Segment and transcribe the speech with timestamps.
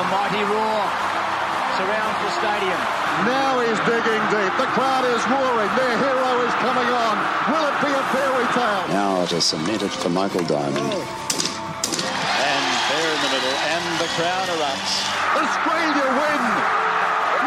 [0.00, 0.80] A mighty roar
[1.76, 2.80] surrounds the stadium.
[3.28, 4.52] Now he's digging deep.
[4.56, 5.68] The crowd is roaring.
[5.76, 7.20] Their hero is coming on.
[7.52, 8.88] Will it be a fairy tale?
[8.96, 10.88] Now it is cemented for Michael Diamond.
[10.88, 11.04] Oh.
[11.04, 15.04] And there in the middle, and the crowd erupts.
[15.36, 16.42] Australia win.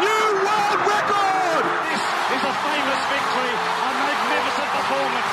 [0.06, 1.64] New world record.
[1.90, 5.32] This is a famous victory, a magnificent performance.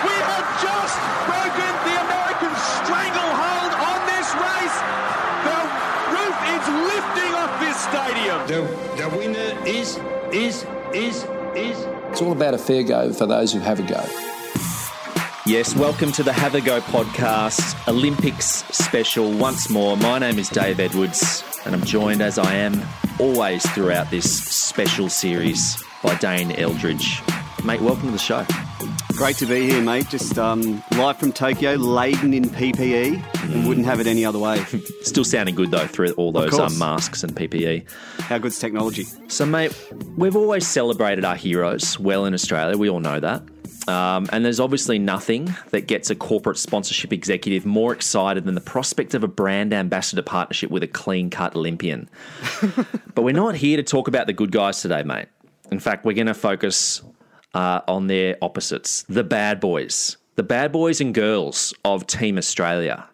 [0.00, 0.96] We have just
[1.28, 4.76] broken the American stranglehold on this race.
[5.44, 5.85] The
[6.26, 8.46] roof is lifting off this stadium.
[8.48, 9.98] The, the winner is,
[10.32, 11.24] is, is,
[11.54, 11.86] is.
[12.10, 14.04] It's all about a fair go for those who have a go.
[15.46, 19.96] Yes, welcome to the Have a Go podcast, Olympics special once more.
[19.96, 22.82] My name is Dave Edwards, and I'm joined as I am
[23.20, 27.22] always throughout this special series by Dane Eldridge.
[27.64, 28.44] Mate, welcome to the show.
[29.12, 30.08] Great to be here, mate.
[30.08, 34.64] Just um, live from Tokyo, laden in PPE, and wouldn't have it any other way.
[35.02, 37.88] Still sounding good though through all those um, masks and PPE.
[38.20, 39.04] How good's technology?
[39.28, 39.72] So, mate,
[40.16, 42.76] we've always celebrated our heroes well in Australia.
[42.76, 43.42] We all know that.
[43.88, 48.60] Um, and there's obviously nothing that gets a corporate sponsorship executive more excited than the
[48.60, 52.08] prospect of a brand ambassador partnership with a clean cut Olympian.
[53.14, 55.28] but we're not here to talk about the good guys today, mate.
[55.70, 57.02] In fact, we're going to focus
[57.54, 63.08] uh, on their opposites the bad boys, the bad boys and girls of Team Australia.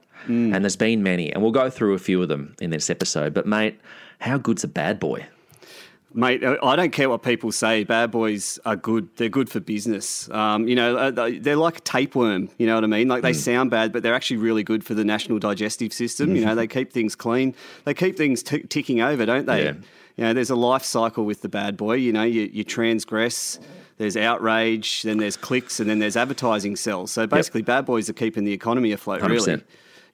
[0.54, 3.34] And there's been many, and we'll go through a few of them in this episode.
[3.34, 3.80] But, mate,
[4.20, 5.26] how good's a bad boy?
[6.14, 7.84] Mate, I don't care what people say.
[7.84, 9.08] Bad boys are good.
[9.16, 10.28] They're good for business.
[10.30, 12.50] Um, you know, uh, they're like a tapeworm.
[12.58, 13.08] You know what I mean?
[13.08, 16.36] Like they sound bad, but they're actually really good for the national digestive system.
[16.36, 17.54] You know, they keep things clean.
[17.84, 19.64] They keep things t- ticking over, don't they?
[19.64, 19.72] Yeah.
[20.16, 21.94] You know, there's a life cycle with the bad boy.
[21.94, 23.58] You know, you, you transgress.
[23.96, 27.10] There's outrage, then there's clicks, and then there's advertising sales.
[27.10, 29.22] So basically, bad boys are keeping the economy afloat.
[29.22, 29.62] Really, 100%.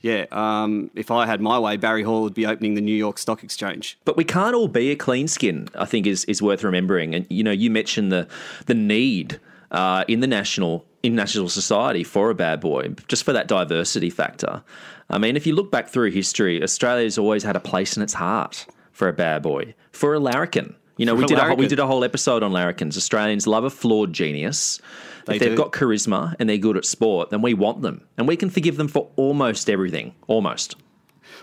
[0.00, 0.26] Yeah.
[0.30, 3.42] Um, if I had my way, Barry Hall would be opening the New York Stock
[3.42, 3.98] Exchange.
[4.04, 5.68] But we can't all be a clean skin.
[5.74, 7.14] I think is is worth remembering.
[7.14, 8.28] And you know, you mentioned the
[8.66, 9.40] the need
[9.70, 14.10] uh, in the national in national society for a bad boy, just for that diversity
[14.10, 14.62] factor.
[15.10, 18.14] I mean, if you look back through history, Australia's always had a place in its
[18.14, 20.74] heart for a bad boy, for a larrikin.
[20.98, 22.96] You know, we did a, whole- we did a whole episode on larrikins.
[22.96, 24.80] Australians love a flawed genius.
[25.26, 25.56] They if they've do.
[25.56, 28.76] got charisma and they're good at sport, then we want them, and we can forgive
[28.76, 30.14] them for almost everything.
[30.26, 30.76] Almost.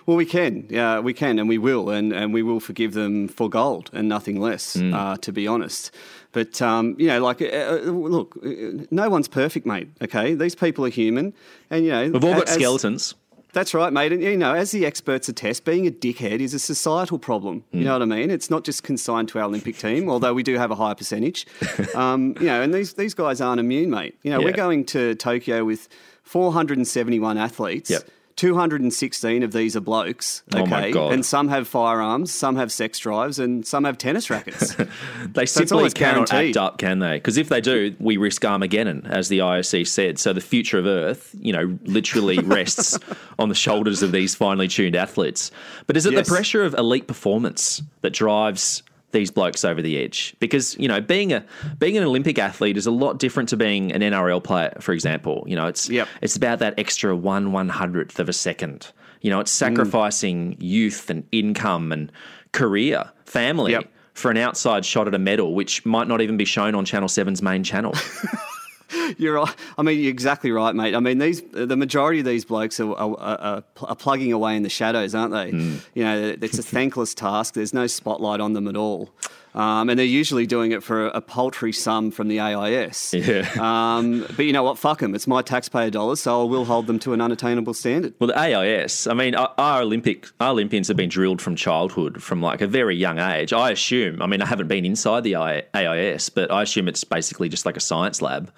[0.08, 3.28] Well, we can, yeah, we can, and we will, and, and we will forgive them
[3.28, 4.94] for gold and nothing less, Mm.
[4.94, 5.92] uh, to be honest.
[6.32, 9.88] But um, you know, like, uh, uh, look, uh, no one's perfect, mate.
[10.02, 11.34] Okay, these people are human,
[11.70, 13.16] and you know, We've all got as- skeletons.
[13.56, 14.12] That's right, mate.
[14.12, 17.64] And you know, as the experts attest, being a dickhead is a societal problem.
[17.72, 17.86] You Hmm.
[17.86, 18.30] know what I mean?
[18.30, 21.48] It's not just consigned to our Olympic team, although we do have a higher percentage.
[21.96, 24.16] um, you know, and these these guys aren't immune, mate.
[24.24, 24.46] You know, Yeah.
[24.46, 25.88] we're going to Tokyo with
[26.24, 27.90] 471 athletes.
[27.90, 28.04] Yep.
[28.36, 30.62] 216 of these are blokes, okay?
[30.64, 31.14] Oh my God.
[31.14, 34.76] And some have firearms, some have sex drives, and some have tennis rackets.
[35.34, 36.58] They simply almost cannot guaranteed.
[36.58, 37.18] act up, can they?
[37.18, 40.20] Because if they do, we risk Armageddon, as the IOC said.
[40.20, 42.98] So the future of Earth, you know, literally rests
[43.40, 45.52] on the shoulders of these finely tuned athletes.
[45.88, 46.28] But is it Yes.
[46.28, 48.84] the pressure of elite performance that drives
[49.16, 50.36] these blokes over the edge?
[50.40, 51.44] Because you know, being a
[51.80, 55.44] being an Olympic athlete is a lot different to being an NRL player, for example.
[55.48, 56.08] You know, it's Yep.
[56.22, 58.92] it's about that extra one one hundredth of a second.
[59.22, 59.56] You know, it's mm.
[59.56, 62.12] sacrificing youth and income and
[62.52, 63.92] career, family Yep.
[64.14, 67.10] for an outside shot at a medal, which might not even be shown on Channel
[67.10, 67.94] 7's main channel.
[69.18, 69.56] You're right.
[69.78, 70.96] I mean, you're exactly right, mate.
[70.96, 74.64] I mean, these the majority of these blokes are, are, are, are plugging away in
[74.64, 75.52] the shadows, aren't they?
[75.52, 75.80] Mm.
[75.94, 77.54] You know, it's a thankless task.
[77.54, 79.10] There's no spotlight on them at all.
[79.56, 83.14] Um, and they're usually doing it for a, paltry sum from the AIS.
[83.14, 83.50] Yeah.
[83.58, 84.78] Um, but you know what?
[84.78, 85.16] Fuck them.
[85.16, 88.14] It's my taxpayer dollars, so I will hold them to an unattainable standard.
[88.20, 92.22] well, the AIS, I mean, our, our Olympic our Olympians have been drilled from childhood,
[92.22, 93.54] from like a very young age.
[93.54, 97.48] I assume, I mean, I haven't been inside the AIS, but I assume it's basically
[97.48, 98.52] just like a science lab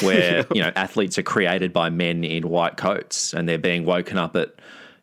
[0.00, 4.16] where, you know, athletes are created by men in white coats and they're being woken
[4.16, 4.54] up at,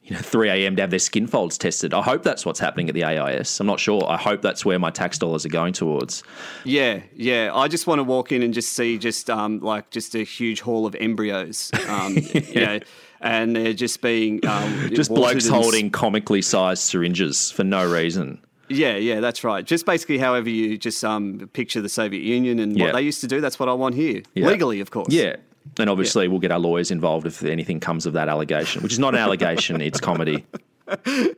[0.06, 0.76] you know, 3 a.m.
[0.76, 1.94] to have their skin folds tested.
[1.94, 3.60] I hope that's what's happening at the AIS.
[3.60, 4.04] I'm not sure.
[4.10, 6.24] I hope that's where my tax dollars are going towards.
[6.66, 7.52] Yeah, yeah.
[7.54, 10.60] I just want to walk in and just see just um, like just a huge
[10.62, 12.80] hall of embryos, um, you know,
[13.22, 18.42] and they're just being um, Just blokes and holding comically sized syringes for no reason.
[18.70, 19.64] Yeah, yeah, that's right.
[19.64, 22.86] Just basically, however you just um, picture the Soviet Union and Yeah.
[22.86, 23.40] what they used to do.
[23.40, 24.48] That's what I want here, Yeah.
[24.48, 25.14] legally, of course.
[25.14, 25.36] Yeah.
[25.80, 29.00] And obviously, we'll get our lawyers involved if anything comes of that allegation, which is
[29.00, 30.46] not an allegation, it's comedy.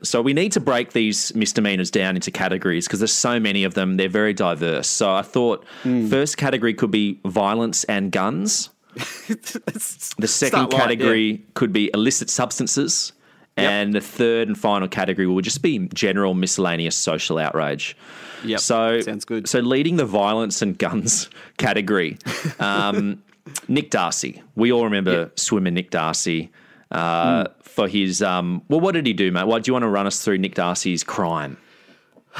[0.01, 3.75] So we need to break these misdemeanors down into categories because there's so many of
[3.75, 3.95] them.
[3.95, 4.87] They're very diverse.
[4.87, 6.07] So I thought Hmm.
[6.07, 8.71] first category could be violence and guns.
[9.27, 13.13] The second light, category could be illicit substances.
[13.55, 17.95] And the third and final category will just be general miscellaneous social outrage.
[18.43, 18.59] Yep.
[18.59, 19.47] So Sounds good.
[19.47, 22.17] So leading the violence and guns category,
[22.59, 23.21] um,
[23.67, 24.41] Nick Darcy.
[24.55, 25.39] We all remember Yep.
[25.39, 26.51] swimmer Nick Darcy
[26.91, 28.21] uh, for his.
[28.21, 29.45] Um, well, what did he do, mate?
[29.47, 31.57] Why do you want to run us through Nick Darcy's crime?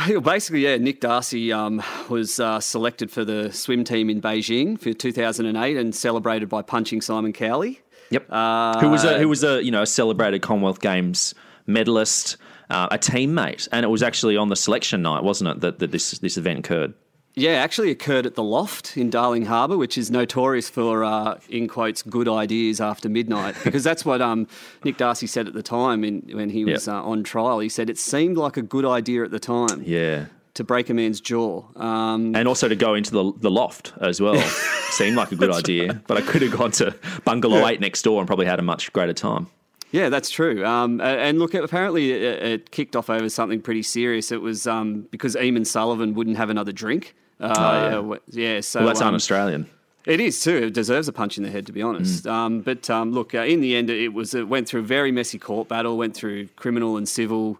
[0.09, 4.79] Well, Basically, yeah, Nick Darcy um, was uh, selected for the swim team in Beijing
[4.79, 7.81] for 2008 and celebrated by punching Simon Cowley.
[8.11, 8.27] Yep.
[8.29, 11.33] Uh, who was a who was a you know a celebrated Commonwealth Games
[11.65, 12.37] medalist,
[12.69, 15.91] uh, a teammate, and it was actually on the selection night, wasn't it, that, that
[15.91, 16.93] this this event occurred?
[17.37, 21.67] Yeah, actually occurred at the Loft in Darling Harbour, which is notorious for, uh, in
[21.67, 23.55] quotes, good ideas after midnight.
[23.63, 24.47] Because that's what um,
[24.85, 26.95] Nick Darcy said at the time in, when he was Yep.
[26.95, 27.59] uh, on trial.
[27.59, 30.27] He said it seemed like a good idea at the time Yeah.
[30.53, 31.63] to break a man's jaw.
[31.75, 34.39] Um, And also to go into the the loft as well
[34.91, 36.95] seemed like a good idea, but I could have gone to
[37.25, 39.47] Bungalow Eight next door and probably had a much greater time.
[39.91, 40.65] Yeah, that's true.
[40.65, 44.31] Um, and look, apparently it, it kicked off over something pretty serious.
[44.31, 47.13] It was um, because Eamon Sullivan wouldn't have another drink.
[47.39, 48.17] Uh, yeah.
[48.31, 49.67] yeah, so Well, that's um, un-Australian.
[50.05, 50.55] It is too.
[50.55, 52.25] It deserves a punch in the head, to be honest.
[52.25, 52.31] Mm.
[52.31, 55.11] Um, but um, look, uh, in the end, it was it went through a very
[55.11, 55.97] messy court battle.
[55.97, 57.59] Went through criminal and civil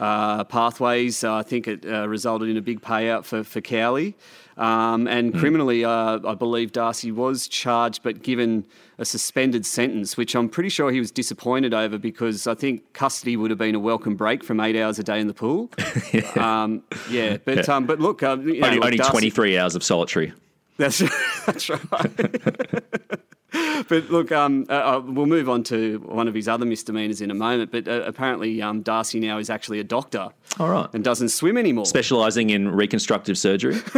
[0.00, 1.22] uh, pathways.
[1.22, 4.14] Uh, I think it uh, resulted in a big payout for for Cowley.
[4.56, 5.38] Um, and Mm.
[5.40, 8.66] criminally, uh, I believe Darcy was charged, but given
[8.98, 13.34] a suspended sentence, which I'm pretty sure he was disappointed over because I think custody
[13.38, 15.70] would have been a welcome break from eight hours a day in the pool.
[16.12, 16.30] yeah.
[16.36, 19.82] Um, yeah, but um, but look, uh, you know, Only, only Darcy- 23 hours of
[19.82, 20.32] solitary.
[20.76, 21.02] That's
[21.46, 22.16] that's right.
[23.88, 27.30] but look, um, uh, uh, we'll move on to one of his other misdemeanors in
[27.30, 27.70] a moment.
[27.70, 30.28] But uh, apparently, um, Darcy now is actually a doctor
[30.58, 30.88] All right.
[30.92, 31.86] and doesn't swim anymore.
[31.86, 33.80] Specialising in reconstructive surgery.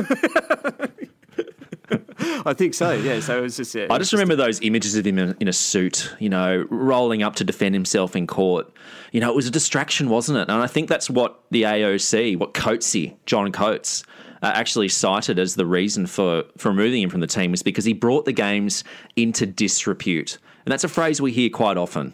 [2.47, 2.93] I think so.
[2.93, 3.21] Yeah.
[3.21, 3.75] So it was just.
[3.75, 7.23] Yeah, I just remember those images of him in, in a suit, you know, rolling
[7.23, 8.71] up to defend himself in court.
[9.13, 10.49] You know, it was a distraction, wasn't it?
[10.51, 14.03] And I think that's what the AOC, what Coatsy, John Coates,
[14.45, 17.87] uh, actually cited as the reason for, for removing him from the team was because
[17.87, 18.85] he brought the games
[19.17, 20.37] into disrepute.
[20.67, 22.13] And that's a phrase we hear quite often.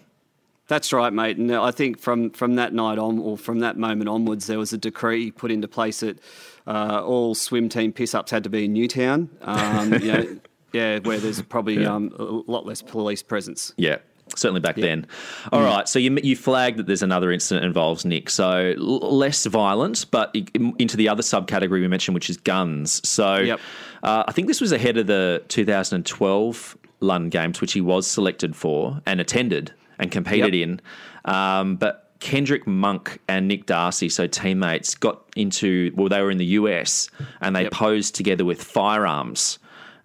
[0.68, 1.38] That's right, mate.
[1.38, 4.72] And I think from, from that night on, or from that moment onwards, there was
[4.72, 6.20] a decree put into place that
[6.68, 9.28] uh, all swim team piss ups had to be in Newtown.
[9.42, 10.36] Um, you know,
[10.72, 13.74] yeah, where there's probably um, a lot less police presence.
[13.76, 13.98] Yeah,
[14.36, 15.06] certainly back then.
[15.52, 19.46] All right, so you you flagged that there's another incident involves Nick, so l- less
[19.46, 20.34] violent, but
[20.78, 23.06] into the other subcategory we mentioned, which is guns.
[23.08, 23.60] So Yep.
[24.02, 28.54] uh, I think this was ahead of the 2012 London Games, which he was selected
[28.54, 30.68] for and attended and competed Yep.
[30.68, 30.80] in.
[31.24, 36.38] Um, but Kenrick Monk and Nick Darcy, so teammates, got into well, they were in
[36.38, 37.08] the US
[37.40, 37.72] and they Yep.
[37.72, 39.58] posed together with firearms.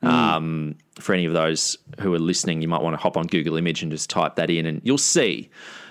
[0.05, 3.57] Um, for any of those who are listening, you might want to hop on Google
[3.57, 5.49] Image and just type that in, and you'll see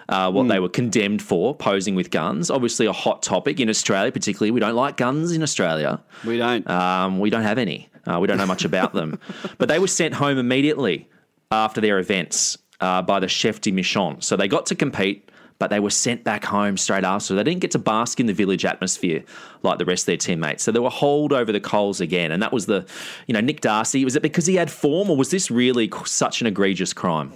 [0.08, 2.50] uh, what they were condemned for posing with guns.
[2.50, 4.50] Obviously, a hot topic in Australia, particularly.
[4.50, 6.02] We don't like guns in Australia.
[6.24, 6.68] We don't.
[6.68, 7.88] Um, we don't have any.
[8.06, 9.18] Uh, we don't know much about them.
[9.58, 11.08] But they were sent home immediately
[11.50, 14.20] after their events uh, by the chef de mission.
[14.20, 17.34] So they got to compete, but they were sent back home straight after.
[17.34, 19.24] They didn't get to bask in the village atmosphere
[19.62, 20.62] like the rest of their teammates.
[20.62, 22.32] So they were hauled over the coals again.
[22.32, 22.86] And that was the,
[23.26, 24.04] you know, Nick Darcy.
[24.04, 27.32] Was it because he had form, or was this really such an egregious crime?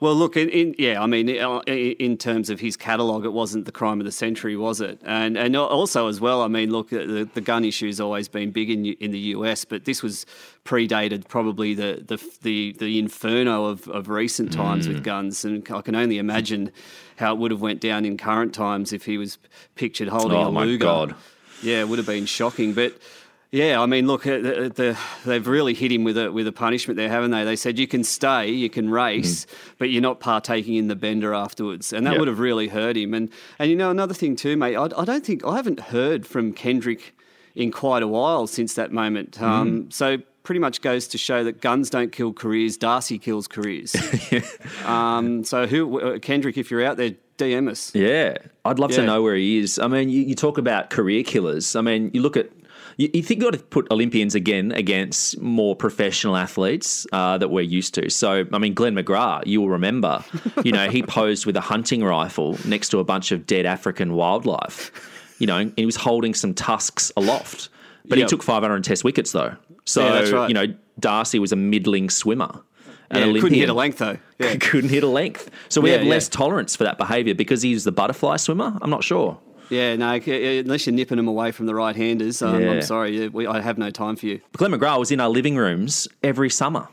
[0.00, 3.64] Well, look, in, in yeah, I mean, uh, in terms of his catalogue, it wasn't
[3.64, 5.00] the crime of the century, was it?
[5.04, 8.70] And and also as well, I mean, look, the, the gun issue's always been big
[8.70, 10.24] in in the US, but this was
[10.64, 14.92] predated probably the the the, the inferno of, of recent times Mm.
[14.94, 16.70] with guns, and I can only imagine
[17.16, 19.38] how it would have went down in current times if he was
[19.74, 20.78] pictured holding Oh, a my Luger.
[20.84, 21.14] God.
[21.60, 22.92] Yeah, it would have been shocking, but.
[23.50, 26.52] Yeah, I mean, look, uh, the, the, they've really hit him with a with a
[26.52, 27.44] punishment there, haven't they?
[27.44, 29.46] They said you can stay, you can race,
[29.78, 32.18] but you're not partaking in the bender afterwards, and that Yep.
[32.18, 33.14] would have really hurt him.
[33.14, 34.76] And and you know another thing too, mate.
[34.76, 37.14] I, I don't think I haven't heard from Kenrick
[37.54, 39.40] in quite a while since that moment.
[39.40, 42.76] Um, So pretty much goes to show that guns don't kill careers.
[42.76, 43.96] Darcy kills careers.
[44.84, 47.94] um, so who uh, Kenrick, if you're out there, DM us.
[47.94, 49.78] Yeah, I'd love to know where he is.
[49.78, 51.74] I mean, you, you talk about career killers.
[51.76, 52.50] I mean, you look at.
[52.98, 57.48] You, you think you've got to put Olympians again against more professional athletes uh, that
[57.48, 58.10] we're used to.
[58.10, 60.22] So, I mean, Glenn McGrath, you will remember,
[60.64, 64.12] you know, he posed with a hunting rifle next to a bunch of dead African
[64.12, 64.92] wildlife.
[65.38, 67.70] You know, and he was holding some tusks aloft.
[68.06, 68.26] But Yep.
[68.26, 69.54] he took 500 test wickets, though.
[69.84, 70.48] So, Yeah, that's right.
[70.48, 70.66] you know,
[70.98, 72.62] Darcy was a middling swimmer.
[73.14, 74.18] Yeah, couldn't hit a length though.
[74.38, 74.54] Yeah.
[74.56, 75.50] couldn't hit a length.
[75.70, 78.76] So we Yeah, have less tolerance for that behaviour because he's the butterfly swimmer.
[78.82, 79.38] I'm not sure.
[79.70, 82.70] Yeah, no, unless you're nipping them away from the right-handers, um, Yeah.
[82.72, 84.40] I'm sorry, we, I have no time for you.
[84.56, 86.88] Glenn McGrath was in our living rooms every summer.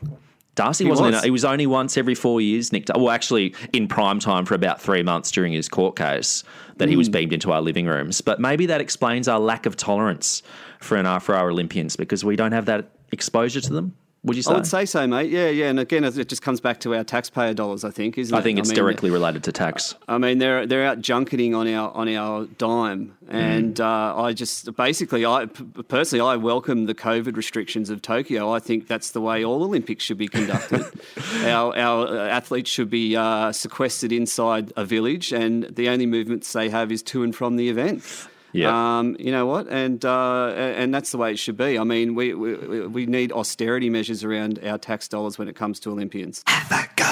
[0.54, 1.10] Darcy He wasn't.
[1.12, 1.18] was.
[1.22, 2.72] In, he was only once every four years.
[2.72, 2.86] Nick.
[2.94, 6.44] Well, actually, in prime time for about three months during his court case,
[6.78, 6.90] that Hmm.
[6.90, 8.22] he was beamed into our living rooms.
[8.22, 10.42] But maybe that explains our lack of tolerance
[10.80, 13.94] for an for our Olympians because we don't have that exposure to them.
[14.26, 14.50] Would you say?
[14.50, 15.30] I would say so, mate.
[15.30, 15.68] Yeah, yeah.
[15.68, 17.84] And again, it just comes back to our taxpayer dollars.
[17.84, 18.38] I think, isn't it?
[18.38, 19.94] I think it's mean, directly related to tax.
[20.08, 24.74] I mean, they're they're out junketing on our on our dime, and uh, I just
[24.74, 28.52] basically, I personally, I welcome the COVID restrictions of Tokyo.
[28.52, 30.84] I think that's the way all Olympics should be conducted.
[31.44, 36.68] our our athletes should be uh, sequestered inside a village, and the only movements they
[36.68, 38.28] have is to and from the event.
[38.56, 38.98] Yeah.
[38.98, 41.78] Um, you know what, and uh, and that's the way it should be.
[41.78, 45.80] I mean, we, we we need austerity measures around our tax dollars when it comes
[45.80, 46.42] to Olympians.
[46.46, 47.06] Have a go.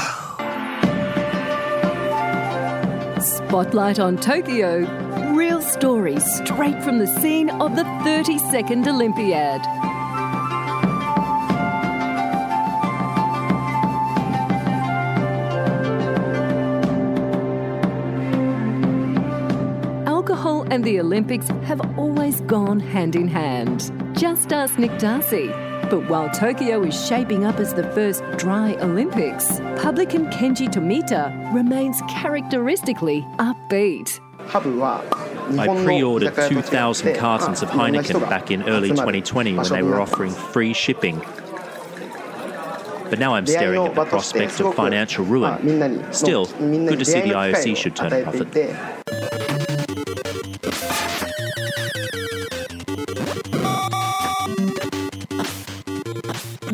[3.20, 4.80] Spotlight on Tokyo.
[5.34, 9.93] Real stories straight from the scene of the 32nd Olympiad.
[20.74, 23.92] And the Olympics have always gone hand in hand.
[24.12, 25.46] Just ask Nick Darcy.
[25.88, 32.02] But while Tokyo is shaping up as the first dry Olympics, publican Kenji Tomita remains
[32.08, 34.18] characteristically upbeat.
[35.58, 40.72] I pre-ordered 2,000 cartons of Heineken back in early 2020 when they were offering free
[40.72, 41.22] shipping.
[43.10, 46.12] But now I'm staring at the prospect of financial ruin.
[46.12, 49.03] Still, good to see the IOC should turn a profit.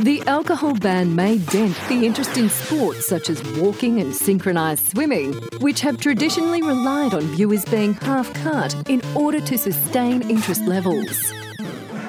[0.00, 5.35] The alcohol ban may dent the interest in sports such as walking and synchronised swimming,
[5.61, 11.30] which have traditionally relied on viewers being half cut in order to sustain interest levels.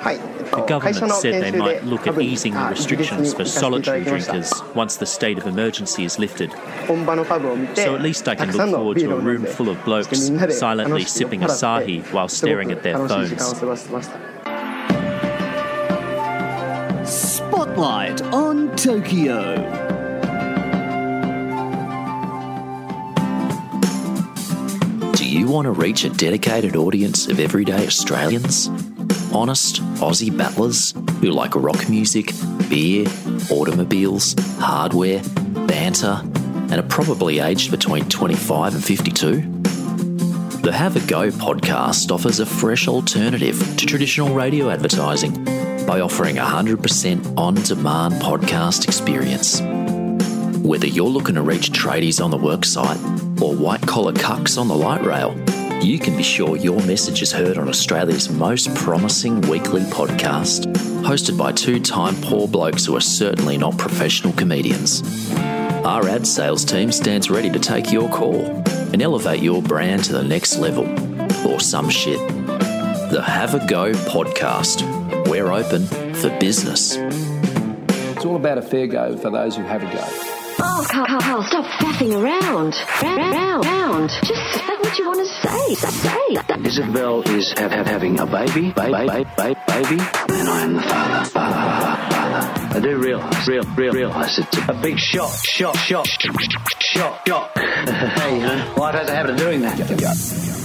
[0.05, 5.05] The government said they might look at easing the restrictions for solitary drinkers once the
[5.05, 6.53] state of emergency is lifted.
[6.53, 11.41] So at least I can look forward to a room full of blokes silently sipping
[11.41, 14.30] Asahi while staring at their phones.
[17.81, 19.55] Spotlight on Tokyo.
[25.13, 28.67] Do you want to reach a dedicated audience of everyday Australians?
[29.33, 32.33] Honest Aussie battlers who like rock music,
[32.69, 33.07] beer,
[33.49, 35.23] automobiles, hardware,
[35.65, 39.41] banter, and are probably aged between 25 and 52?
[40.61, 45.60] The Have a Go podcast offers a fresh alternative to traditional radio advertising
[45.91, 49.59] by offering a 100% on demand podcast experience.
[50.65, 54.73] Whether you're looking to reach tradies on the worksite or white collar cucks on the
[54.73, 55.37] light rail,
[55.83, 60.71] you can be sure your message is heard on Australia's most promising weekly podcast,
[61.03, 65.03] hosted by two time poor blokes who are certainly not professional comedians.
[65.83, 68.45] Our ad sales team stands ready to take your call
[68.93, 70.87] and elevate your brand to the next level,
[71.45, 72.25] or some shit.
[73.11, 75.01] The Have a Go podcast.
[75.41, 76.97] We're open for business.
[76.97, 80.05] It's all about a fair go for those who have a go.
[80.59, 82.75] Oh, Carl, Carl, Carl, stop faffing around.
[83.01, 84.09] Round, round, round.
[84.23, 85.73] Just say what you want to say.
[85.73, 86.63] Say.
[86.63, 89.97] Isabel is have, have having a baby, baby, baby, baby,
[90.29, 92.77] and I am the father, father, father, father.
[92.77, 97.57] I do realise, real, real, realise it's a big shock, shock, shock, shock, shock.
[97.57, 100.60] hey, you know, life has a habit of doing that.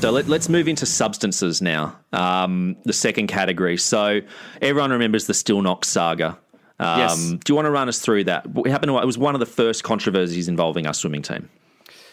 [0.00, 1.94] So let, us move into substances now.
[2.14, 3.76] Um, the second category.
[3.76, 4.20] So
[4.62, 6.38] everyone remembers the Stilnox saga.
[6.78, 7.30] Um, Yes.
[7.32, 8.46] Do you want to run us through that?
[8.46, 8.90] What happened?
[8.92, 11.50] It was one of the first controversies involving our swimming team.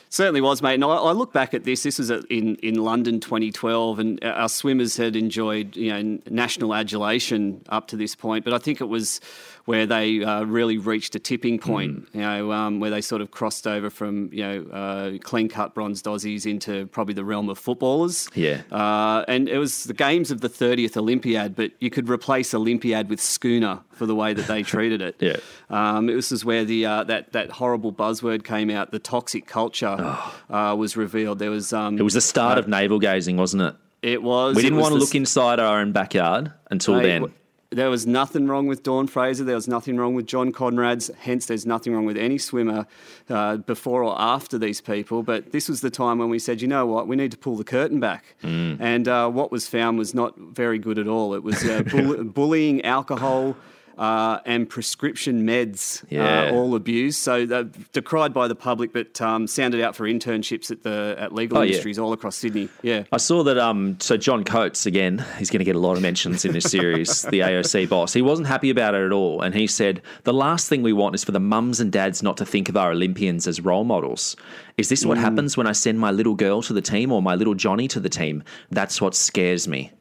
[0.10, 0.75] Certainly was, mate.
[0.75, 1.84] And I, I look back at this.
[1.84, 7.62] This was in in London 2012, and our swimmers had enjoyed you know national adulation
[7.70, 8.44] up to this point.
[8.44, 9.22] But I think it was
[9.67, 12.07] where they uh, really reached a tipping point.
[12.13, 15.74] You know, um, where they sort of crossed over from you know uh, clean cut
[15.74, 18.29] bronze Aussies into probably the realm of footballers.
[18.33, 18.62] Yeah.
[18.71, 23.09] Uh, and it was the games of the 30th Olympiad, but you could replace Olympiad
[23.09, 25.15] with schooner for the way that they treated it.
[25.19, 25.38] Yeah.
[25.69, 28.91] Um, this is where the uh, that that horrible buzzword came out.
[28.91, 30.17] The toxic culture
[30.50, 31.39] uh, was revealed.
[31.39, 32.00] There was um, Oh.
[32.00, 33.75] It was the start uh, of navel gazing, wasn't it?
[34.01, 34.55] It was.
[34.55, 37.33] We didn't want to look inside our own backyard until Mate, then.
[37.69, 39.43] There was nothing wrong with Dawn Fraser.
[39.43, 41.13] There was nothing wrong with John Konrads.
[41.15, 42.88] Hence, there's nothing wrong with any swimmer
[43.29, 45.21] uh, before or after these people.
[45.21, 47.57] But this was the time when we said, you know what, we need to pull
[47.57, 48.36] the curtain back.
[48.41, 51.33] And uh, what was found was not very good at all.
[51.33, 53.57] It was uh, bull- bullying, alcohol.
[53.98, 56.50] Uh, and prescription meds, Yeah.
[56.50, 57.20] uh, all abused.
[57.20, 57.63] So they're
[57.94, 61.62] decried by the public, but um, sounded out for internships at the at legal Oh,
[61.62, 61.68] yeah.
[61.68, 62.70] industries all across Sydney.
[62.84, 63.04] Yeah.
[63.12, 63.58] I saw that.
[63.58, 66.66] Um, so John Coates again, he's going to get a lot of mentions in this
[66.66, 67.22] series.
[67.32, 70.70] the AOC boss, he wasn't happy about it at all, and he said the last
[70.70, 73.48] thing we want is for the mums and dads not to think of our Olympians
[73.48, 74.36] as role models.
[74.77, 75.22] Is this what Mm.
[75.22, 78.00] happens when I send my little girl to the team or my little Johnny to
[78.00, 78.44] the team?
[78.70, 79.92] That's what scares me.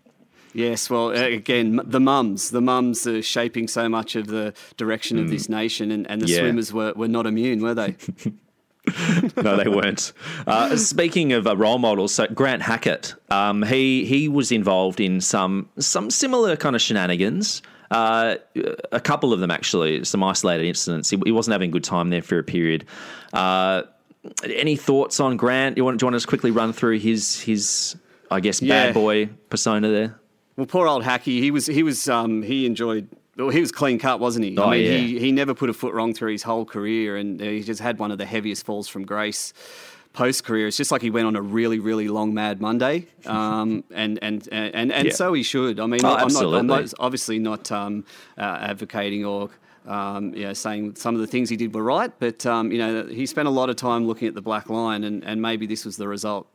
[0.56, 5.18] Yes, well, uh, again, the mums, the mums are shaping so much of the direction
[5.18, 6.30] of this nation, and, and the Mm.
[6.30, 6.38] Yeah.
[6.38, 7.94] swimmers were, were not immune, were they?
[9.42, 10.12] no, they weren't.
[10.46, 15.20] Uh, speaking of uh, role models, so Grant Hackett, um, he he was involved in
[15.20, 17.62] some some similar kind of shenanigans.
[17.90, 18.36] Uh,
[18.92, 21.10] a couple of them actually, some isolated incidents.
[21.10, 22.84] He, he wasn't having a good time there for a period.
[23.32, 23.82] Uh,
[24.44, 25.76] any thoughts on Grant?
[25.76, 27.96] You want, do you want to just quickly run through his his
[28.30, 28.86] I guess Yeah.
[28.86, 30.18] bad boy persona there?
[30.56, 33.08] Well, poor old Hacky, he was he was um, he enjoyed.
[33.36, 34.56] Well, he was clean cut, wasn't he?
[34.56, 34.96] Oh, I mean, yeah.
[34.96, 37.80] he, he never put a foot wrong through his whole career, and uh, he just
[37.80, 39.52] had one of the heaviest falls from grace
[40.14, 40.66] post career.
[40.66, 44.48] It's just like he went on a really, really long Mad Monday, um, and and
[44.50, 45.12] and and, Yeah.
[45.12, 45.78] so he should.
[45.78, 48.04] I mean, Oh, I'm, not, I'm not obviously not um,
[48.38, 49.50] uh, advocating or.
[49.86, 52.78] Um, you know, saying some of the things he did were right, but um, you
[52.78, 55.64] know he spent a lot of time looking at the black line, and, and maybe
[55.64, 56.48] this was the result.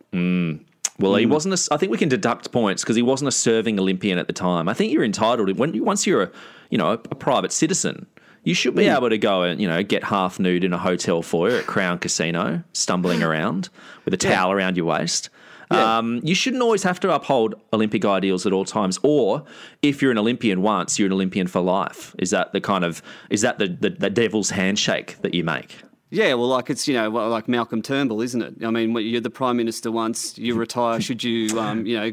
[1.00, 1.56] Well, he wasn't.
[1.56, 4.34] A, I think we can deduct points because he wasn't a serving Olympian at the
[4.34, 4.70] time.
[4.70, 6.32] I think you're entitled to- when you- once you're a,
[6.70, 8.06] you know, a, a private citizen,
[8.44, 11.22] you should be able to go and you know get half nude in a hotel
[11.22, 13.70] foyer at Crown Casino, stumbling around
[14.06, 15.30] with a towel around your waist.
[15.72, 16.00] Yeah.
[16.00, 19.00] Um, you shouldn't always have to uphold Olympic ideals at all times.
[19.04, 19.46] Or
[19.82, 22.14] if you're an Olympian once, you're an Olympian for life.
[22.20, 25.78] Is that the kind of is that the, the, the devil's handshake that you make?
[26.14, 28.66] Yeah, well, like it's you know like Malcolm Turnbull, isn't it?
[28.66, 31.00] I mean, you're the prime minister once, you retire.
[31.00, 32.12] should you, um, you know,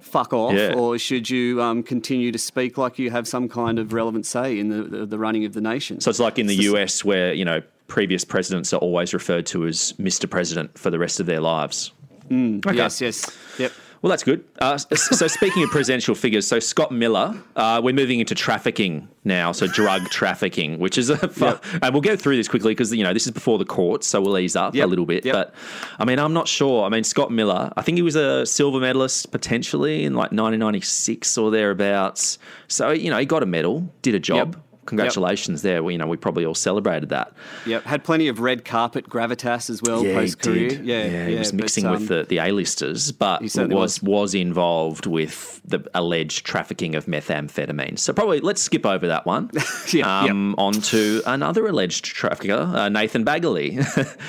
[0.00, 0.74] fuck off, Yeah.
[0.74, 4.58] or should you um, continue to speak like you have some kind of relevant say
[4.58, 6.00] in the, the, the running of the nation?
[6.00, 9.14] So it's like in the It's just- US where, you know, previous presidents are always
[9.14, 10.28] referred to as Mr.
[10.28, 11.90] President for the rest of their lives.
[12.30, 12.76] Okay.
[12.76, 13.72] Yes, yes, yep.
[14.00, 14.44] Well, that's good.
[14.60, 19.50] Uh, so, speaking of presidential figures, so Scott Miller, uh, we're moving into trafficking now.
[19.50, 23.02] So, drug trafficking, which is a fun, and we'll go through this quickly because you
[23.02, 25.24] know this is before the courts, so we'll ease up a little bit.
[25.24, 25.34] yep.
[25.34, 25.54] But
[25.98, 26.84] I mean, I'm not sure.
[26.84, 31.36] I mean, Scott Miller, I think he was a silver medalist potentially in like 1996
[31.36, 32.38] or thereabouts.
[32.68, 34.60] So, you know, he got a medal, did a job.
[34.88, 34.98] Yep.
[34.98, 35.82] Congratulations there.
[35.82, 37.32] We, you know, we probably all celebrated that.
[37.66, 40.70] Yep, had plenty of red carpet gravitas as well Yeah, he post career.
[40.70, 40.86] did.
[40.86, 45.06] Yeah, he was but, mixing um, with the, the A-listers, but certainly was, was involved
[45.06, 47.98] with the alleged trafficking of methamphetamine.
[47.98, 49.50] So probably let's skip over that one.
[49.88, 53.76] Yeah, um, On to another alleged trafficker, uh, Nathan Baggaley,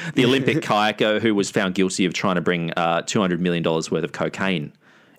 [0.14, 3.92] the Olympic kayaker who was found guilty of trying to bring uh, $200 million worth
[3.92, 4.72] of cocaine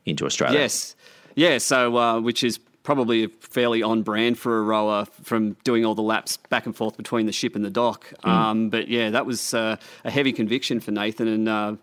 [0.07, 0.61] into Australia.
[0.61, 0.96] Yes.
[1.35, 2.59] Yeah, so uh, which is
[2.90, 6.74] probably a fairly on brand for a rower from doing all the laps back and
[6.74, 8.12] forth between the ship and the dock.
[8.24, 8.29] Mm.
[8.29, 11.76] Um, but yeah, that was uh, a heavy conviction for Nathan, and uh,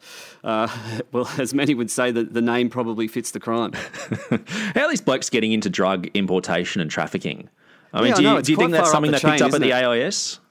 [0.43, 0.67] uh,
[1.13, 3.71] well, as many would say, that the name probably fits the crime.
[4.75, 7.47] How are these blokes getting into drug importation and trafficking?
[7.93, 9.61] I mean, Yeah, do you, do you think that's something the they picked up at
[9.61, 9.85] the it?
[9.85, 10.41] AIS?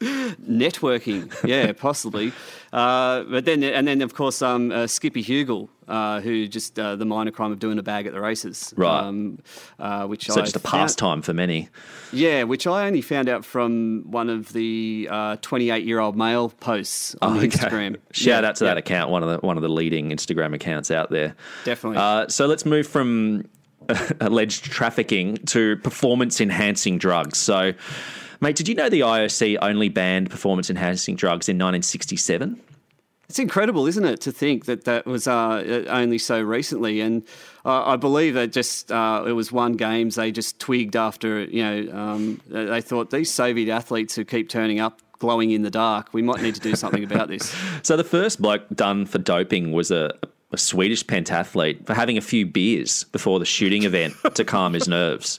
[0.00, 2.32] Networking, yeah, possibly.
[2.72, 6.96] Uh, but then, and then of course, um, uh, Skippy Hugel, uh, who just uh,
[6.96, 9.00] the minor crime of doing a bag at the races, Right.
[9.04, 9.38] Um,
[9.78, 11.68] uh, which So I just a pastime for many.
[12.12, 15.08] Yeah, which I only found out from one of the
[15.42, 17.48] 28 year old male posts on Oh, okay.
[17.48, 17.96] Instagram.
[18.12, 20.54] Shout Yeah, out to yeah, that account, one of the one of the leading Instagram
[20.54, 21.34] accounts out there.
[21.64, 21.98] Definitely.
[21.98, 23.48] Uh, so let's move from
[24.20, 27.38] alleged trafficking to performance enhancing drugs.
[27.38, 27.72] So,
[28.40, 32.60] mate, did you know the IOC only banned performance enhancing drugs in 1967?
[33.28, 37.00] It's incredible, isn't it, to think that that was uh, only so recently.
[37.00, 37.24] And
[37.64, 41.62] uh, I believe that just uh, it was one games they just twigged after you
[41.62, 46.12] know um, they thought these Soviet athletes who keep turning up glowing in the dark,
[46.12, 47.54] we might need to do something about this.
[47.82, 50.12] So the first bloke done for doping was a,
[50.50, 54.88] a Swedish pentathlete for having a few beers before the shooting event to calm his
[54.88, 55.38] nerves.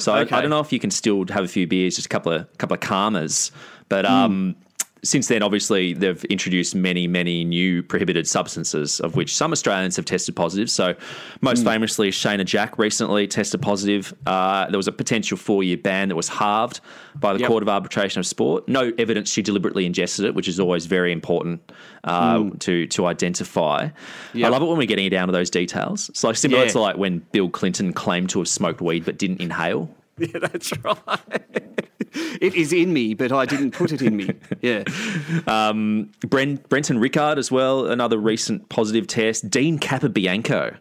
[0.00, 2.08] So I- I, don't know if you can still have a few beers, just a
[2.08, 3.50] couple of couple of calmers.
[3.88, 4.56] But um,
[5.02, 10.04] since then, obviously, they've introduced many, many new prohibited substances, of which some Australians have
[10.04, 10.68] tested positive.
[10.70, 10.94] So,
[11.40, 14.12] most famously, Shayna Jack recently tested positive.
[14.26, 16.80] Uh, there was a potential four year ban that was halved
[17.14, 17.48] by the Yep.
[17.48, 18.68] Court of Arbitration of Sport.
[18.68, 21.60] No evidence she deliberately ingested it, which is always very important
[22.04, 23.88] uh, to to identify.
[24.34, 26.08] I love it when we're getting down to those details.
[26.08, 26.70] It's like similar Yeah.
[26.70, 29.88] to like when Bill Clinton claimed to have smoked weed but didn't inhale.
[30.18, 30.96] yeah, that's right.
[32.00, 34.30] it is in me, but I didn't put it in me.
[34.60, 34.82] Yeah.
[35.46, 39.50] Bren, Brenton Rickard as well, another recent positive test.
[39.50, 40.76] Dean Capobianco,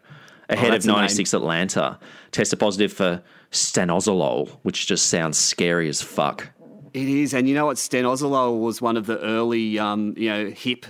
[0.49, 0.97] ahead Oh, of that's a name.
[0.97, 1.99] 96 Atlanta,
[2.31, 6.49] tested positive for stanozolol, which just sounds scary as fuck.
[6.93, 7.77] It is, and you know what?
[7.77, 10.85] Stanozolol was one of the early, um, you know, hip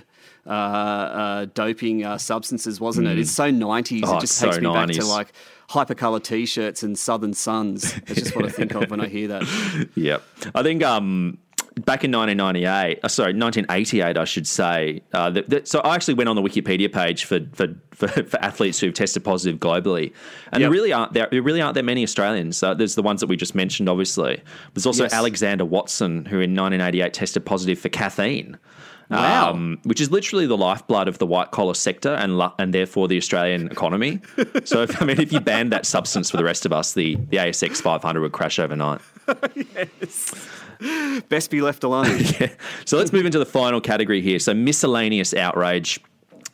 [0.46, 3.16] uh, uh, doping uh, substances, wasn't it?
[3.16, 3.20] Mm.
[3.22, 4.04] It's so nineties.
[4.06, 5.00] Oh, it just takes so me back 90s.
[5.00, 5.32] to like
[5.70, 7.92] hypercolor T-shirts and Southern Sons.
[8.06, 9.88] That's just what I think of when I hear that.
[9.94, 10.22] Yep.
[10.54, 11.38] I think um,
[11.84, 15.02] back in 1998, uh, sorry, 1988, I should say.
[15.12, 18.42] Uh, that, that, so I actually went on the Wikipedia page for for, for, for
[18.42, 20.12] athletes who've tested positive globally,
[20.52, 22.62] and there really aren't there, there really aren't that many Australians.
[22.62, 24.42] Uh, there's the ones that we just mentioned, obviously.
[24.74, 25.12] There's also Yes.
[25.12, 28.58] Alexander Watson, who in 1988 tested positive for caffeine.
[29.10, 29.50] Wow.
[29.50, 33.16] Um, which is literally the lifeblood of the white collar sector and and therefore the
[33.16, 34.20] Australian economy.
[34.64, 37.16] so, if, I mean, if you banned that substance for the rest of us, the,
[37.16, 39.00] the ASX 500 would crash overnight.
[39.54, 40.48] yes.
[41.28, 42.18] Best be left alone.
[42.40, 42.48] yeah.
[42.84, 44.38] So let's move into the final category here.
[44.38, 46.00] So miscellaneous outrage.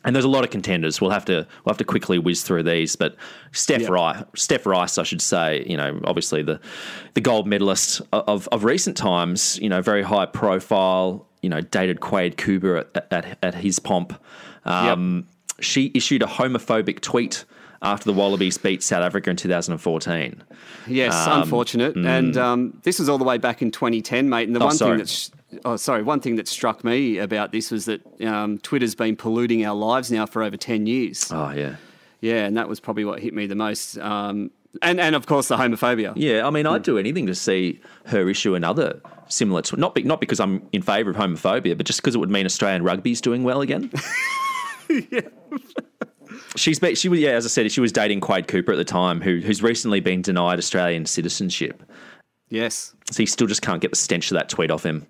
[0.05, 0.99] And there's a lot of contenders.
[0.99, 2.95] We'll have to we'll have to quickly whiz through these.
[2.95, 3.15] But
[3.53, 3.89] Steph Yep.
[3.89, 6.59] Rice, Steph Rice, I should say, you know, obviously the
[7.13, 9.57] the gold medalist of, of recent times.
[9.61, 11.25] You know, very high profile.
[11.41, 14.13] You know, dated Quade Cooper at, at, at his pomp.
[14.65, 15.27] Um,
[15.59, 17.45] She issued a homophobic tweet
[17.81, 20.41] after the Wallabies beat South Africa in 2014.
[20.87, 21.95] Yes, Um, unfortunate.
[21.95, 22.05] mm.
[22.05, 24.47] And um, this was all the way back in 2010, mate.
[24.47, 24.91] And the Oh, one sorry.
[24.91, 25.31] thing that's
[25.65, 29.65] oh, sorry, one thing that struck me about this was that um, Twitter's been polluting
[29.65, 31.31] our lives now for over 10 years.
[31.31, 31.75] Oh yeah.
[32.21, 33.97] Yeah, and that was probably what hit me the most.
[33.97, 36.13] Um, and and of course the homophobia.
[36.15, 40.03] Yeah, I mean, I'd do anything to see her issue another similar to not be,
[40.03, 43.21] not because I'm in favour of homophobia, but just because it would mean Australian rugby's
[43.21, 43.91] doing well again.
[45.09, 45.21] Yeah.
[46.55, 48.83] She's be, she was yeah, as I said, she was dating Quade Cooper at the
[48.83, 51.81] time, who who's recently been denied Australian citizenship.
[52.49, 52.93] Yes.
[53.09, 55.07] So he still just can't get the stench of that tweet off him.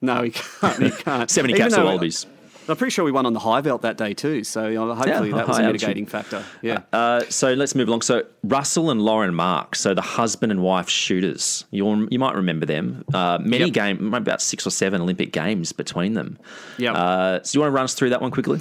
[0.00, 0.82] No, he can't.
[0.82, 1.30] He can't.
[1.36, 2.26] Seventy Even caps of Wallabies.
[2.68, 4.42] I'm pretty sure we won on the high belt that day too.
[4.42, 6.44] So uh, hopefully Yeah, that was a mitigating factor.
[6.62, 6.80] Yeah.
[6.92, 8.02] Uh, so let's move along.
[8.02, 11.64] So Russell and Lauren Mark, so the husband and wife shooters.
[11.70, 13.04] You you might remember them.
[13.14, 13.72] Uh, many Yep.
[13.72, 16.38] game, maybe about six or seven Olympic games between them.
[16.78, 16.94] Yep.
[16.94, 18.58] Uh, so do you want to run us through that one quickly?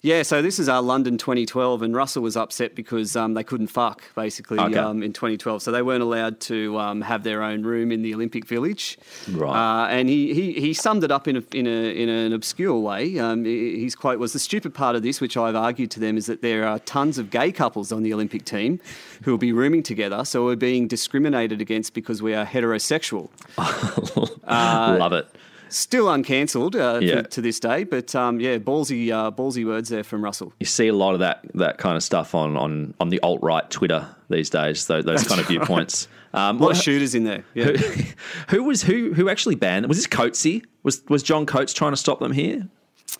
[0.00, 3.66] Yeah, so this is our London 2012, and Russell was upset because um, they couldn't
[3.66, 4.78] fuck basically Okay.
[4.78, 5.60] um, in 2012.
[5.60, 8.96] So they weren't allowed to um, have their own room in the Olympic Village.
[9.28, 9.50] Right.
[9.84, 12.78] Uh, and he, he, he summed it up in a, in, a, in an obscure
[12.78, 13.18] way.
[13.18, 16.26] Um, his quote was The stupid part of this, which I've argued to them, is
[16.26, 18.78] that there are tons of gay couples on the Olympic team
[19.24, 23.30] who will be rooming together, so we're being discriminated against because we are heterosexual.
[24.46, 25.28] Love it.
[25.70, 27.16] Still uncancelled uh, Yeah.
[27.16, 30.52] to, to this day, but um, yeah, ballsy, uh, ballsy words there from Russell.
[30.60, 33.42] You see a lot of that that kind of stuff on on, on the alt
[33.42, 34.86] right Twitter these days.
[34.86, 35.58] Those, those kind of right.
[35.58, 36.08] viewpoints.
[36.34, 37.44] Um, A lot well, of shooters in there.
[37.54, 37.64] Yeah.
[37.66, 38.04] who,
[38.56, 39.86] who was who who actually banned?
[39.86, 40.64] Was this Coatsy?
[40.82, 42.68] Was was John Coates trying to stop them here,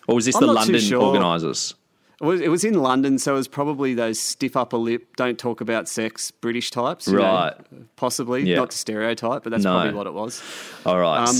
[0.07, 1.01] or was this I'm the London sure.
[1.01, 1.75] organisers?
[2.21, 5.39] It was, it was in London, so it was probably those stiff upper lip, don't
[5.39, 7.07] talk about sex British types.
[7.07, 7.53] you know, Right.
[7.95, 8.43] possibly.
[8.43, 8.57] Yeah.
[8.57, 9.71] Not to stereotype, but that's No.
[9.71, 10.43] probably what it was.
[10.85, 11.35] All right, Um,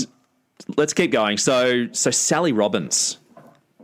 [0.78, 1.38] let's keep going.
[1.38, 3.18] So so Sally Robbins,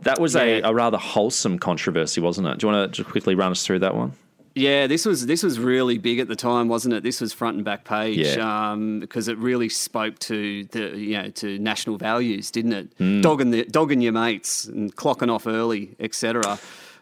[0.02, 2.58] that was a, a rather wholesome controversy, wasn't it?
[2.58, 4.12] Do you want to just quickly run us through that one?
[4.54, 7.02] Yeah, this was this was really big at the time, wasn't it?
[7.02, 8.70] This was front and back page Yeah.
[8.72, 12.98] um, because it really spoke to the you know to national values, didn't it?
[12.98, 13.20] Mm.
[13.20, 16.58] Dogging the dogging your mates and clocking off early, etc.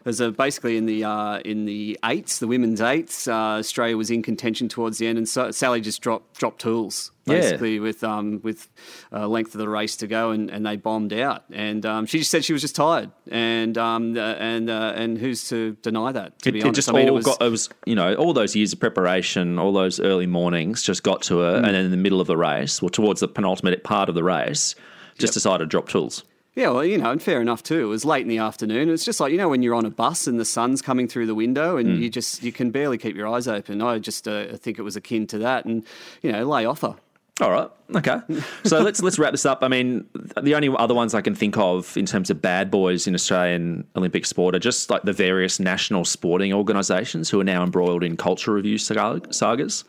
[0.07, 4.11] As a, basically in the uh, in the eights, the women's eights, uh, Australia was
[4.11, 7.39] in contention towards the end, and so, Sally just dropped dropped tools Yeah.
[7.39, 8.69] basically with um, with
[9.11, 11.45] uh, length of the race to go, and, and they bombed out.
[11.51, 15.17] And um, she just said she was just tired, and um, uh, and uh, and
[15.17, 16.37] who's to deny that?
[16.43, 18.13] To It, be it just I mean, all it was, got it was you know
[18.13, 21.65] all those years of preparation, all those early mornings just got to her, Mm.
[21.65, 24.23] and then in the middle of the race, or towards the penultimate part of the
[24.23, 24.75] race,
[25.17, 26.23] just decided to drop tools.
[26.55, 27.81] Yeah, well, you know, and fair enough too.
[27.81, 28.89] It was late in the afternoon.
[28.89, 31.25] It's just like you know when you're on a bus and the sun's coming through
[31.25, 31.99] the window and Mm.
[31.99, 33.81] you just you can barely keep your eyes open.
[33.81, 35.83] I just uh, think it was akin to that, and
[36.21, 36.95] you know, lay off her.
[37.41, 37.69] All right.
[37.93, 38.19] Okay.
[38.63, 39.59] So let's let's wrap this up.
[39.63, 40.05] I mean,
[40.41, 43.85] the only other ones I can think of in terms of bad boys in Australian
[43.97, 48.15] Olympic sport are just like the various national sporting organisations who are now embroiled in
[48.15, 49.83] culture review sag- sagas.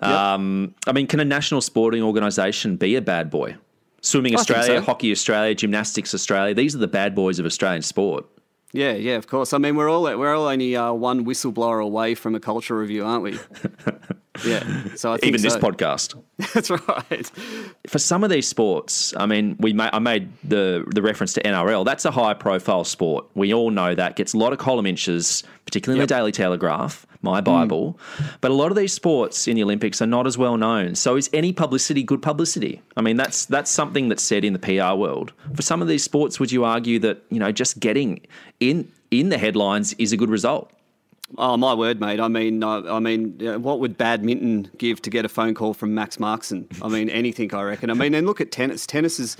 [0.00, 3.56] Um, I mean, can a national sporting organisation be a bad boy?
[4.00, 4.80] Swimming Australia, so.
[4.80, 6.54] Hockey Australia, Gymnastics Australia.
[6.54, 8.26] These are the bad boys of Australian sport.
[8.72, 9.52] Yeah, yeah, of course.
[9.52, 13.04] I mean, we're all we're all only uh, one whistleblower away from a culture review,
[13.04, 13.38] aren't we?
[14.44, 14.94] yeah.
[14.94, 16.20] So I think Even this podcast.
[16.54, 17.30] That's right.
[17.86, 21.42] for some of these sports, I mean, we ma- I made the the reference to
[21.42, 21.84] NRL.
[21.84, 23.26] That's a high profile sport.
[23.34, 27.06] We all know that gets a lot of column inches, particularly in the Daily Telegraph,
[27.22, 27.98] my Bible.
[28.18, 28.38] Mm.
[28.40, 30.94] But a lot of these sports in the Olympics are not as well known.
[30.94, 32.82] So is any publicity good publicity?
[32.96, 35.32] I mean, that's that's something that's said in the PR world.
[35.54, 38.26] For some of these sports, would you argue that you know just getting
[38.60, 40.72] in in the headlines is a good result?
[41.36, 42.20] Oh my word, mate!
[42.20, 45.94] I mean, uh, I mean, what would badminton give to get a phone call from
[45.94, 46.64] Max Markson?
[46.82, 47.90] I mean, anything, I reckon.
[47.90, 48.86] I mean, and look at tennis.
[48.86, 49.36] Tennis is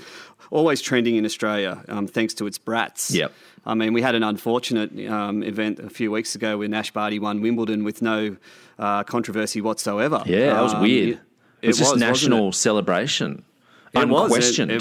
[0.51, 3.09] always trending in Australia, um, thanks to its brats.
[3.11, 3.31] Yep.
[3.65, 7.17] I mean, we had an unfortunate um, event a few weeks ago when Ash Barty
[7.19, 8.37] won Wimbledon with no
[8.77, 10.21] uh, controversy whatsoever.
[10.27, 11.09] Yeah, that was Um, weird.
[11.09, 11.19] It, It,
[11.63, 12.55] it was just national it?
[12.55, 13.43] celebration,
[13.93, 14.07] It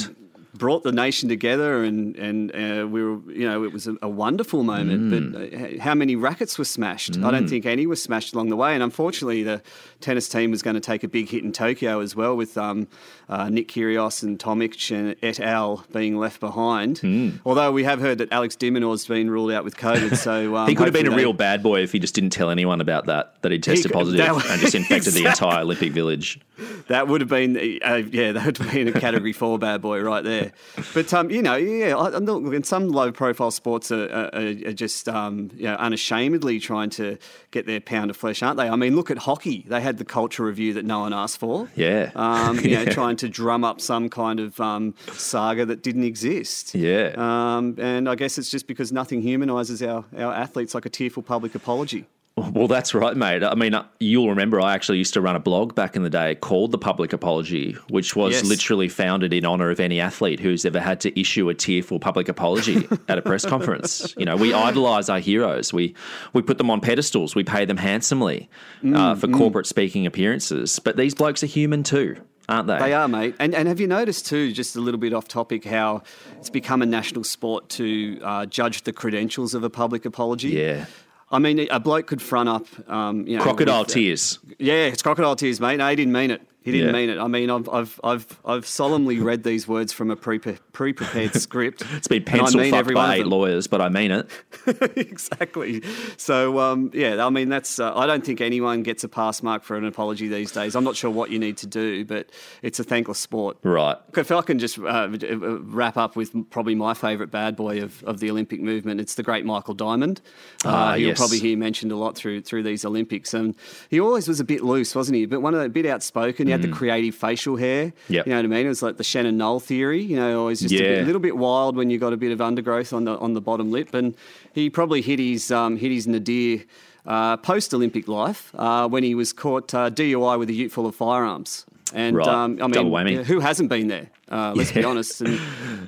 [0.06, 0.10] was.
[0.58, 0.62] It- unquestioned.
[0.62, 3.96] it brought the nation together, and and uh, we were, you know, it was a,
[4.02, 5.32] a wonderful moment.
[5.32, 5.40] But
[5.78, 7.16] uh, how many rackets were smashed?
[7.18, 7.48] I don't Mm.
[7.50, 8.74] think any were smashed along the way.
[8.74, 9.62] And unfortunately, the
[10.00, 12.88] tennis team was going to take a big hit in Tokyo as well, with um,
[13.28, 15.84] uh, Nick Kyrgios and Tomic and et al.
[15.92, 17.00] being left behind.
[17.44, 20.68] Although we have heard that Alex de Minaur's been ruled out with COVID, so um,
[20.68, 23.06] he could have been a real bad boy if he just didn't tell anyone about
[23.06, 26.40] that, that he tested could- positive that- and just infected the entire Olympic Village.
[26.88, 30.00] That would have been, uh, yeah, that would have been a category four bad boy
[30.02, 30.47] right there.
[30.94, 34.72] But um, you know, yeah, I, I'm not, in some low-profile sports are, are, are
[34.72, 37.18] just um, you know unashamedly trying to
[37.50, 38.68] get their pound of flesh, aren't they?
[38.68, 41.68] I mean, look at hockey; they had the culture review that no one asked for.
[41.74, 42.10] Yeah.
[42.14, 46.74] um, you know, trying to drum up some kind of um, saga that didn't exist.
[46.74, 47.14] Yeah.
[47.16, 51.22] Um, and I guess it's just because nothing humanises our, our athletes like a tearful
[51.22, 52.06] public apology.
[52.52, 53.42] Well, that's right, mate.
[53.42, 56.10] I mean, uh, you'll remember I actually used to run a blog back in the
[56.10, 58.44] day called The Public Apology, which was Yes.
[58.44, 62.28] literally founded in honour of any athlete who's ever had to issue a tearful public
[62.28, 64.14] apology at a press conference.
[64.16, 65.72] You know, we idolise our heroes.
[65.72, 65.94] We
[66.32, 67.34] we put them on pedestals.
[67.34, 68.48] We pay them handsomely
[68.82, 69.36] uh, Mm, for mm.
[69.36, 70.78] corporate speaking appearances.
[70.78, 72.16] But these blokes are human too,
[72.48, 72.78] aren't they?
[72.78, 73.34] They are, mate.
[73.38, 76.02] And, and have you noticed too, just a little bit off topic, how
[76.38, 80.50] it's become a national sport to uh, judge the credentials of a public apology?
[80.50, 80.86] Yeah.
[81.30, 84.38] I mean, a bloke could front up, um, you know, Crocodile with, uh, tears.
[84.58, 85.76] Yeah, it's crocodile tears, mate.
[85.76, 86.42] No, he didn't mean it.
[86.60, 86.92] He didn't Yeah.
[86.92, 87.18] mean it.
[87.18, 91.82] I mean, I've, I've, I've, I've solemnly read these words from a pre pre-prepared script.
[91.94, 94.28] It's been I pencil mean fucked by eight lawyers, but I mean it.
[94.96, 95.82] exactly.
[96.16, 97.78] So um, yeah, I mean that's.
[97.78, 100.74] Uh, I don't think anyone gets a pass mark for an apology these days.
[100.74, 102.30] I'm not sure what you need to do, but
[102.62, 103.56] it's a thankless sport.
[103.62, 103.96] Right.
[104.16, 108.20] If I can just uh, wrap up with probably my favourite bad boy of, of
[108.20, 110.20] the Olympic movement, it's the great Michael Diamond.
[110.64, 111.18] Uh, Ah, you'll yes.
[111.18, 113.54] probably hear mentioned a lot through through these Olympics, and
[113.90, 115.26] he always was a bit loose, wasn't he?
[115.26, 116.47] But one of the, a bit outspoken.
[116.48, 117.86] He had the creative facial hair.
[117.86, 117.92] Mm.
[118.08, 118.26] Yep.
[118.26, 118.66] You know what I mean?
[118.66, 120.02] It was like the Shannon Noll theory.
[120.02, 122.32] You know, always just a, bit, a little bit wild when you got a bit
[122.32, 124.16] of undergrowth on the on the bottom lip, and
[124.52, 126.64] he probably hit his um, hit his nadir.
[127.06, 130.84] Uh, Post Olympic life, uh, when he was caught uh, DUI with a ute full
[130.84, 132.28] of firearms, and Right.
[132.28, 134.10] um, I mean, who hasn't been there?
[134.30, 135.22] Uh, let's be honest.
[135.22, 135.40] And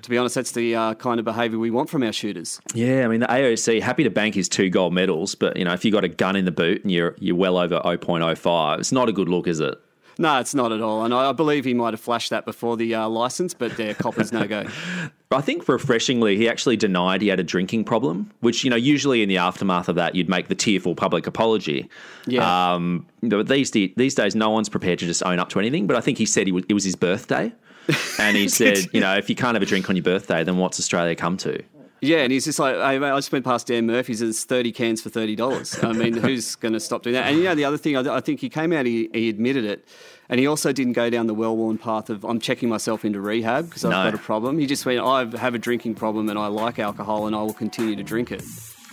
[0.03, 2.59] to be honest, that's the uh, kind of behaviour we want from our shooters.
[2.73, 5.75] Yeah, I mean the AOC happy to bank his two gold medals, but you know
[5.75, 8.92] if you got a gun in the boot and you're you're well over 0.05, it's
[8.92, 9.79] not a good look, is it?
[10.20, 11.06] No, it's not at all.
[11.06, 13.94] And I, I believe he might have flashed that before the uh, licence, but their
[13.94, 14.66] coppers no go.
[15.30, 19.22] I think refreshingly, he actually denied he had a drinking problem, which, you know, usually
[19.22, 21.88] in the aftermath of that, you'd make the tearful public apology.
[22.26, 22.74] Yeah.
[22.74, 25.87] Um, but these, these days, no one's prepared to just own up to anything.
[25.87, 27.52] But I think he said he was, it was his birthday.
[28.18, 30.59] And he said, you know, if you can't have a drink on your birthday, then
[30.59, 31.61] what's Australia come to?
[32.03, 34.21] Yeah, and he's just like, mate, I just went past Dan Murphy's.
[34.23, 35.79] And it's thirty cans for thirty dollars.
[35.83, 37.27] I mean, who's going to stop doing that?
[37.29, 39.65] And you know, the other thing, I, I think he came out, he, he admitted
[39.67, 39.87] it,
[40.31, 43.67] and he also didn't go down the well-worn path of I'm checking myself into rehab
[43.67, 44.05] because I've No.
[44.05, 44.59] got a problem.
[44.59, 47.53] He just went, I have a drinking problem and I like alcohol and I will
[47.53, 48.43] continue to drink it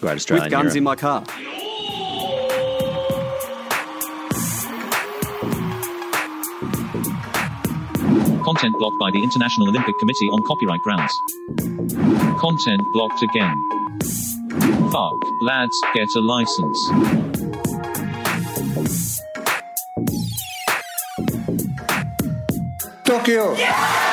[0.02, 0.78] Great Australian with guns hero.
[0.80, 1.24] in my car.
[8.48, 11.14] Content blocked by the International Olympic Committee on copyright grounds.
[12.40, 13.54] Content blocked again.
[14.90, 16.80] Fuck, lads, get a license.
[23.04, 24.07] Tokyo.